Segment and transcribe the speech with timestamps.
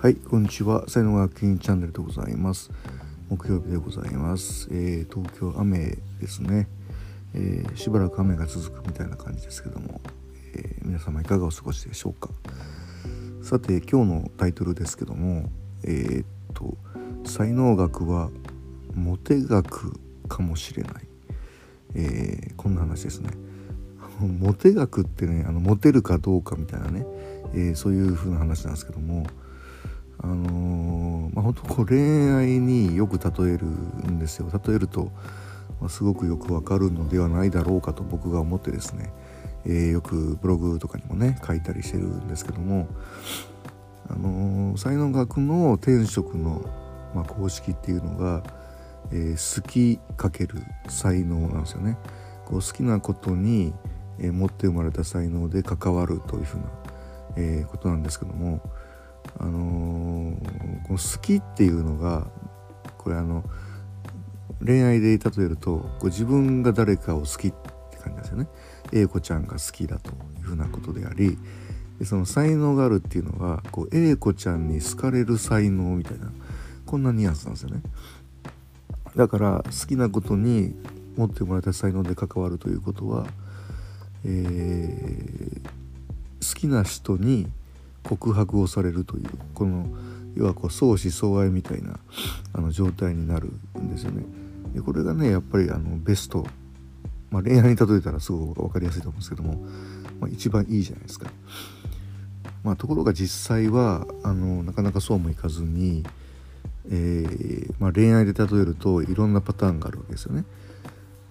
[0.00, 0.88] はい、こんにちは。
[0.88, 2.70] 才能学院チャンネルでございます。
[3.28, 4.68] 木曜日でございます。
[4.70, 6.68] えー東京雨ですね、
[7.34, 10.00] えーしばらく雨が続くみたいな感じですけども、
[10.54, 12.30] えー皆様いかがお過ごしでしょうか。
[13.42, 15.50] さて、今日のタイトルですけども、
[15.82, 16.76] えーっと
[17.24, 18.30] 才能学は
[18.94, 21.08] モテ学かもしれない。
[21.96, 23.30] えこんな話ですね。
[24.22, 27.04] モテ学ってねあのモテるかどうかみたいなね、
[27.52, 29.26] えそういう風な話なんですけども
[30.20, 35.12] あのーまあ本当こう恋愛によく例えるんですよ例えると、
[35.80, 39.12] まあすごくよくわかるのではないだろうかと僕が思ってですね、
[39.64, 42.88] えーよくブログとかにもね書いたりしてるんですけども
[44.08, 46.64] あのー才能学の天職の、
[47.14, 48.42] まあ、公式っていうのが、
[49.12, 51.96] えー好きかける才能なんですよね。
[52.46, 53.74] こう好きなことに、
[54.18, 56.64] え持って生まれた才能で関わるというふうな、
[57.36, 58.60] えことなんですけども、
[59.38, 62.30] あのーこの好きっていうのが
[62.96, 63.44] これあの
[64.64, 67.50] 恋愛で例えるとこう自分が誰かを好きっ
[67.90, 68.48] て感じなんですよね。
[68.92, 71.36] A 子ちゃんが好きだというふうなことであり
[71.98, 76.32] でその才能があるっていうのはこう A 子ちゃんに好かれる才能みたいな
[76.86, 77.82] こんなニュアンスなんですよね。
[79.14, 80.74] だから好きなことに
[81.16, 83.26] 持ってもらった才能で関わるということは、
[84.24, 85.70] えー
[86.40, 87.48] 好きな人に
[88.08, 89.86] 告白をされるというこの
[90.34, 91.98] 要はこう相思相愛みたいな
[92.54, 94.24] あの状態になるんですよね。
[94.74, 96.46] でこれがねやっぱりあのベスト、
[97.30, 99.54] まあ、恋愛に例えたらすごく分かりやすいと思うんですけども、
[100.20, 101.30] まあ、一番いいじゃないですか。
[102.64, 106.04] まあ、ところが実際はあのなかなかそうもいかずに、
[106.90, 110.44] えーまあ、恋愛で例えるといろんなパターンがあるわけですよね。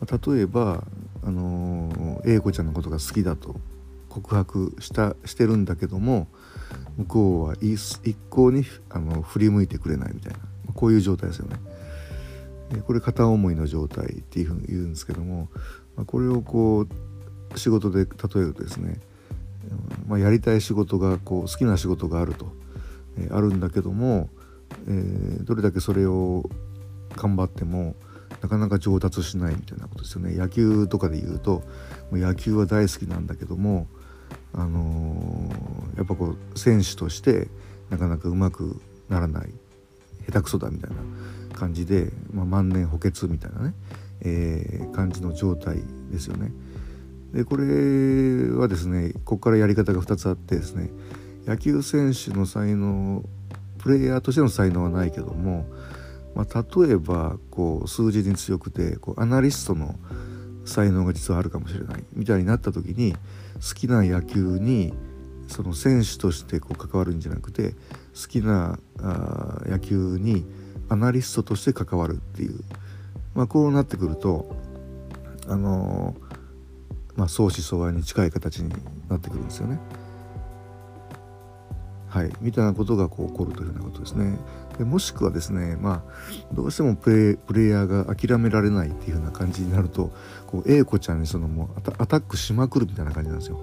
[0.00, 0.84] まあ例えば、
[1.22, 3.56] あのー、A 子ちゃんのことが好きだと
[4.14, 6.28] 告白したしてるんだけども
[6.96, 10.38] 向こうは一向にあの振り向いてくれないみたいな
[10.74, 11.56] こういう状態ですよね。
[12.70, 15.48] でこれ片思いの状態っていうふうに言うんですけども、
[15.96, 16.86] ま、これをこ
[17.52, 19.00] う仕事で例えるとですね、
[20.06, 22.46] まあ、やりたい仕事がこう好きな仕事があると、
[23.18, 24.30] えあるんだけども、
[24.86, 26.48] えーどれだけそれを
[27.16, 27.96] 頑張っても
[28.40, 31.62] なかなか上達しないみたいなことですよね野球とかで言うと
[32.12, 33.88] 野球は大好きなんだけども、
[34.54, 37.46] あのーやっぱこう選手として
[37.88, 39.50] なかなかうまくならない
[40.26, 40.96] 下手くそだみたいな
[41.56, 43.74] 感じで、まあ、万年補欠みたいなね、
[44.22, 46.52] えー感じの状態ですよね。
[47.32, 50.90] でこれはですねここからやり方が2つあってですね
[51.46, 53.24] 野球選手の才能
[53.78, 55.66] プレイヤーとしての才能はないけども、
[56.34, 59.96] まあ、例えばこう数字に強くてこうアナリストの
[60.64, 63.12] 才能が実はあるかもしれないみたいになった時に
[63.54, 64.94] 好きな野球に
[65.48, 67.72] その選手としてこう関わるんじゃなくて
[68.20, 70.44] 好きなあ野球に
[70.88, 72.60] アナリストとして関わるっていう、
[73.34, 74.56] まあ、こうなってくると
[75.46, 76.34] あのー
[77.16, 78.70] まあ、相思相愛に近い形に
[79.08, 79.78] なってくるんですよね。
[82.14, 84.38] はい、みたいなことがこう起こるというようなことですね。
[84.78, 90.12] でもしくはですね、まあ、どうしてもプレイプレイヤーが諦められないっていうような感じになると
[90.46, 93.58] こう A 子ちゃんにそのもうアタアタックしまくるみたいな感じなんですよ。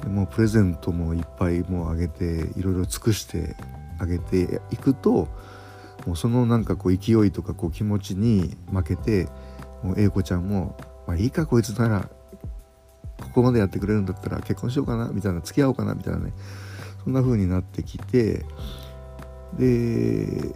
[0.00, 3.56] でもうプレゼントもいっぱいもうあげていろいろ尽くして
[3.98, 5.26] あげていくと
[6.06, 9.26] もうそのなんかこう勢いとかこう気持ちに負けて
[9.82, 10.76] もう A 子ちゃんも
[11.08, 12.08] 「まあ、いいかこいつなら
[13.20, 16.32] ここまでやってくれるんだったら結婚しようかな」みたいな付き合おうかなみたいなね
[17.04, 18.44] そんな風になってきて
[19.58, 20.54] で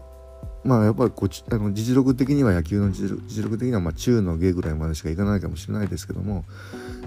[0.65, 3.09] まあやっぱりこうちあの実力的には野球の実
[3.45, 6.45] 力的にはまあ中の下ぐらいまでしかいかないかもしれないですけども、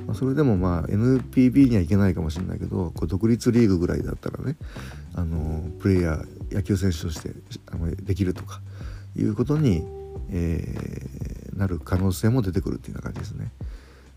[0.08, 4.56] まあ、それでもまあ NPB にはいけないかもしれないけどこう独立リーグぐらいだったらね
[5.16, 7.32] あのプレイヤー野球選手として
[7.72, 8.62] あのできるとか
[9.18, 9.84] いうことに、
[10.32, 11.20] えー
[11.60, 13.52] なる可能性も出てくるっていうような感じですね。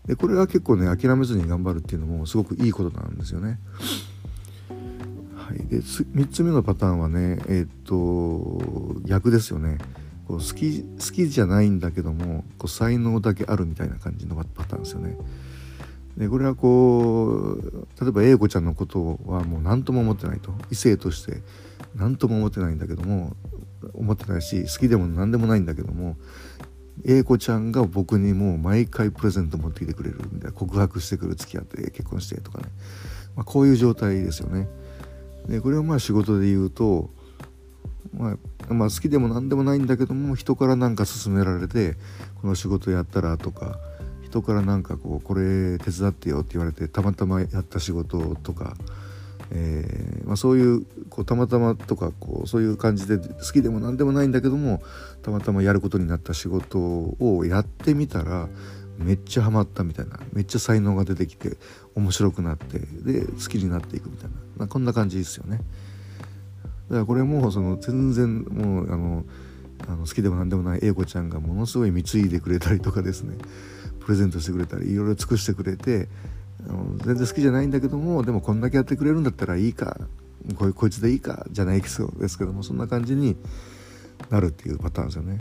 [0.07, 3.59] でこれは結構ね諦めずに頑張るっていうのもすごくいいことなんですよね。
[5.47, 9.77] はい、で3つ目のパターンはねえーっと逆ですよね
[10.27, 15.17] こう好き好きじゃないんだけどもこう才能だけあるみたいな感じのパターンですよね。
[16.17, 21.41] でこれはこう例えば A 子ちゃんのことはもう何とも思ってないと異性として
[21.95, 23.35] 何とも思ってないんだけども
[23.93, 26.15] 思ってないし好きでも何でもないんだけども
[27.05, 32.65] A 子ちゃんが僕にもう毎回プレゼント持ってきてくれるみたいな告白してくる付き合って結婚してとかね、
[33.35, 34.67] まあ、こういう状態ですよね。
[35.47, 37.09] でこれをまあ仕事で言うと、
[38.13, 38.37] ま
[38.69, 41.95] あ、まあ好きでも何でもないんだけども人から何か勧められて
[42.41, 43.77] この仕事やったらとか
[44.23, 48.75] 人からなんかこうこれ手伝ってよって言われてたまたまやった仕事とか
[49.55, 54.81] えー、まあ、そういうこうたまたまとかこうそういう感じで好きでも何でもないんだけども
[55.21, 58.47] たまたまやることになった仕事をやってみたら
[58.97, 61.57] めっちゃハマったみたいなめっちゃ才能が出てきて
[61.95, 64.42] 面白くなってで好きになっていくみたいな。
[64.57, 65.57] まこんな感じですよね。
[66.89, 69.23] だからこれもその全然もうあの
[69.87, 73.35] あの好きでも何でもない英子ちゃんがものすごい貢いでくれたりとかですね
[73.99, 76.07] プレゼントしてくれたりいろいろ尽くしてくれて
[76.67, 79.99] あの全然好きじゃないんだけどもでもこんだけやってくれるんだったらいいか
[80.57, 83.37] ここいつでいいかじゃないですけどもそんな感じに
[84.29, 85.39] なるっていうパターンですよね。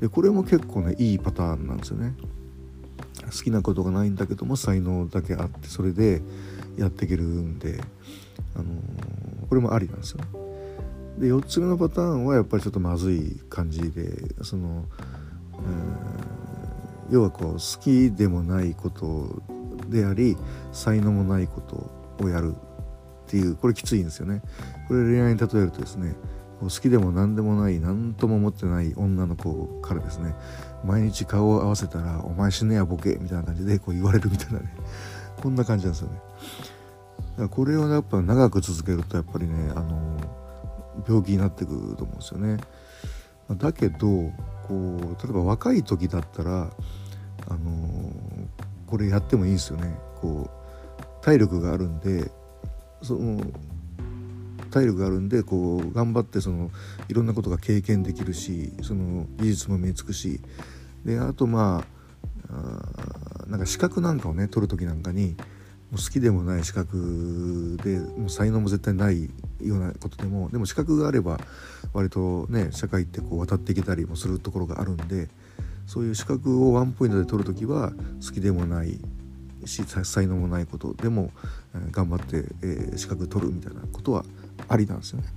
[0.00, 2.14] でこれも結構ねいいパターンなんですよね。
[3.24, 6.22] 好きなことがないんだけども才能だけあってそれで
[6.76, 7.80] やっていけるんで、
[8.54, 10.28] あのー、これもありなんですよね。
[11.18, 14.86] で4つ目のパターンはやっぱりちょっとまずい感じでその、
[15.52, 19.42] えー、要はこう好きでもないこと
[19.88, 20.36] であり
[20.72, 24.42] 才能もないことをやるっていうこれきついんですよね。
[24.88, 26.14] これ恋愛に例えるとですね
[26.60, 30.34] 好きでも何でもない何とも思ってない女の子からですね
[30.84, 34.74] 毎日顔を合わせたら「お前死ねやボケ」みたいな感じでこう言われるみたいなね
[35.42, 36.20] こんな感じなんですよね。
[37.32, 40.20] だからこれをやっぱ長く続けるとやっぱりねあの
[41.06, 42.58] 病気になってくると思うんですよね。
[43.50, 43.98] だけど
[44.68, 46.70] こう例えば若い時だったら
[47.48, 48.12] あの
[48.86, 49.98] これやってもいいんですよね。
[50.20, 52.30] こう体力があるんで
[53.02, 53.42] その
[54.70, 56.70] 体力があるんでこう頑張ってその
[57.08, 60.40] いろんなことが経験できるしその技術も身につくし
[61.04, 61.84] であとま
[62.48, 63.01] ああ
[63.52, 65.36] なんか資格なんかをね取る時なんかに
[65.90, 69.24] もう好きでもない資格でもう才能も絶対ない
[69.60, 71.38] ようなことでもでも資格があれば
[71.92, 75.28] 割とね社会ってこう渡っていけたりもするところがあるんで
[75.86, 77.92] そういう資格をワンポイントで取る時は
[78.26, 78.98] 好きでもない
[79.66, 81.30] し才能もないことでも、
[81.92, 84.24] 頑張って、え、資格取るみたいなことは
[84.68, 85.28] ありなんですよね。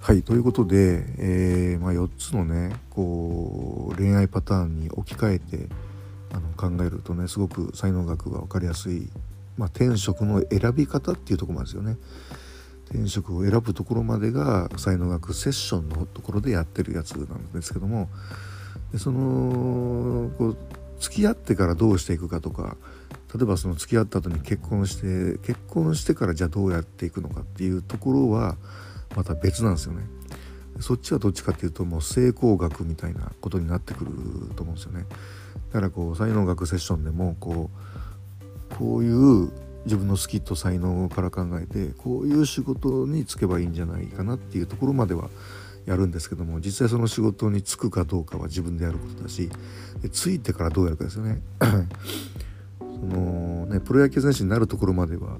[0.00, 5.68] はいということで、えー、まあ、4つのねこう恋愛パターンに置き換えて
[6.34, 9.08] あの考えるとねすごく才能学が分かりやすい、
[9.56, 11.96] まあ、転職の選び方っていうところなんですよね。
[12.90, 18.10] 転職を選ぶところまでが才能学セッションのところでやってるやつなんですけども
[18.92, 20.56] でそのこう
[21.00, 22.76] 付き合ってからどうしていくかとか
[23.34, 28.56] 例えばその付き合った後に結婚して結婚してからじゃあどうやっていくのかっていうところは
[29.16, 30.02] また別なんですよね。
[30.80, 34.10] そっちはどっちかっていうともう成功学みたいなことになってくる
[34.56, 35.06] と思うんですよね。
[35.74, 37.68] だからこう才能学セッションでもこ
[38.70, 39.50] うこういう
[39.86, 45.30] 自分の好きと才能から考えてこういう仕事に就けばいいんじゃないかなっていうところまでは
[45.84, 49.50] やるんですけども実際その仕事に就くかどうかは自分でやることだし
[50.12, 51.42] ついてからどうやるかですよね。
[52.78, 55.38] そのねプロ野球選手になるところまでは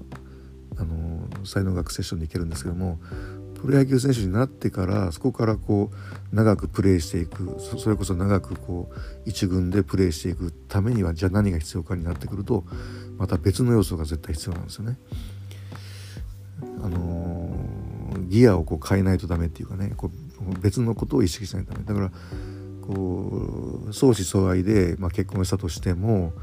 [0.75, 2.99] あの才能学セッションでいけるんですけども
[3.65, 12.63] プロ野球選手になってからそこからこう長くプレーしていくそれこそ長くこう一軍でプレーしていくためにはじゃあ何が必要かになってくると
[13.17, 14.97] また別の要素が絶対必要なんですよね。
[16.83, 17.49] あの
[18.27, 22.11] ギアをこう変えないとダメっていうかねこう別のことを意識しないとダメだから
[22.81, 26.33] こう相思相愛で、まあ、結婚したとしても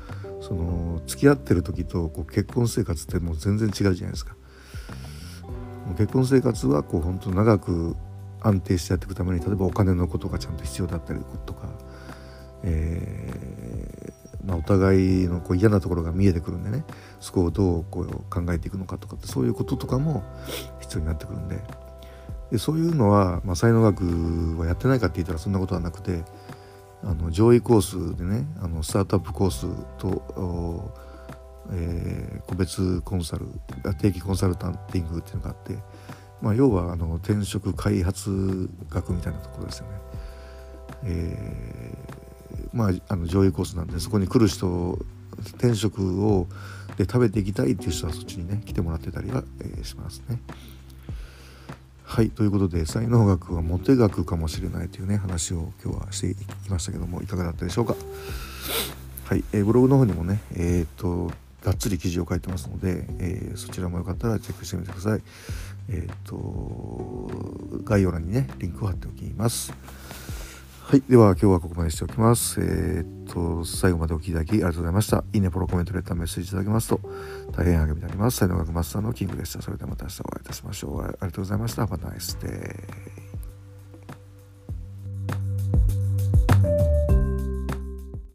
[0.40, 4.34] その付き合ってる時とこう結婚生活ってもう全然違うじゃないですか。
[5.92, 7.96] 結婚生活はこう本当長く
[8.40, 11.68] 安定してやっていくために例えばお金のことがちゃんと必要だったりとか、
[12.64, 16.84] えー、まあ、お互いのこう嫌なところが見えてくるんでね
[17.20, 20.24] そこをどうこう考えていくのかとかってそういうこととかも
[20.80, 21.62] 必要になってくるんで。
[22.50, 26.22] でそういうのは、まあ、才能学はやってないかって言ったらそんなことはなくて
[27.02, 30.92] あの上位コースでねあのスタートアップコースと
[31.70, 33.46] えー、個別コンサル
[34.00, 35.76] 定期コンサルタンティングっていうのがあって、
[36.40, 39.92] まあ、要はあの転職開発学みたいなところですよね。
[41.04, 44.98] えー、まああの上位コースなんでそこに来る人
[45.56, 46.46] 転職を
[46.96, 50.40] で食べていきたいっていう人はそっちにね来てもらってたりは、えー、しますね。
[52.04, 57.96] はいということで才能学はモテ学かもしれないというね話を今日はしていきましたけどもいかがだったでしょうか？
[59.24, 61.30] はい、えー、ブログの方にもねえっ、と
[61.64, 65.22] がっつり記事を書いてますので、えー、そちらもよかったらチェックしてみてください。
[65.88, 69.72] えっ、ー、と概要欄にねリンクを貼っておきます。
[70.92, 71.02] はい。
[71.08, 72.60] では今日はここまでしておきます。
[72.60, 75.24] えっ、と、最後までお聴きいただきありがとうございました。
[75.32, 77.00] いいね、フォロー、コメント、レター、メッセージいただけますと
[77.56, 78.38] 大変励みになります。
[78.38, 79.62] 才能学マスターのキングでした。
[79.62, 81.02] それではまた明日お会いいたしましょう。
[81.02, 81.84] ありがとうございました。
[81.84, 83.31] Have a nice day.